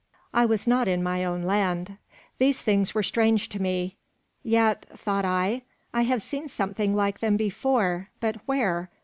I 0.33 0.47
was 0.47 0.65
not 0.65 0.87
in 0.87 1.03
my 1.03 1.23
own 1.23 1.43
land. 1.43 1.99
These 2.39 2.59
things 2.59 2.95
were 2.95 3.03
strange 3.03 3.49
to 3.49 3.61
me. 3.61 3.97
"Yet," 4.41 4.87
thought 4.97 5.25
I, 5.25 5.61
"I 5.93 6.01
have 6.01 6.23
seen 6.23 6.49
something 6.49 6.95
like 6.95 7.19
them 7.19 7.37
before, 7.37 8.09
but 8.19 8.37
where? 8.47 8.89